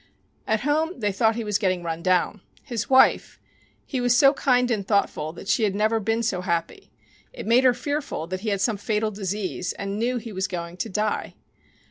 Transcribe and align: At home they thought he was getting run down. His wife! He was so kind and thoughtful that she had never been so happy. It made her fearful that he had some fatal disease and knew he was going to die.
At 0.47 0.61
home 0.61 0.99
they 0.99 1.11
thought 1.11 1.35
he 1.35 1.43
was 1.43 1.59
getting 1.59 1.83
run 1.83 2.01
down. 2.01 2.41
His 2.63 2.89
wife! 2.89 3.39
He 3.85 4.01
was 4.01 4.17
so 4.17 4.33
kind 4.33 4.71
and 4.71 4.83
thoughtful 4.87 5.31
that 5.33 5.47
she 5.47 5.61
had 5.63 5.75
never 5.75 5.99
been 5.99 6.23
so 6.23 6.41
happy. 6.41 6.89
It 7.31 7.45
made 7.45 7.63
her 7.65 7.73
fearful 7.75 8.25
that 8.25 8.39
he 8.39 8.49
had 8.49 8.61
some 8.61 8.77
fatal 8.77 9.11
disease 9.11 9.73
and 9.73 9.99
knew 9.99 10.17
he 10.17 10.33
was 10.33 10.47
going 10.47 10.77
to 10.77 10.89
die. 10.89 11.35